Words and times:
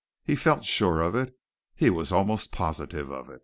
He 0.23 0.35
felt 0.35 0.65
sure 0.65 0.99
of 1.01 1.13
it. 1.13 1.37
He 1.75 1.91
was 1.91 2.11
almost 2.11 2.51
positive 2.51 3.11
of 3.11 3.29
it. 3.29 3.39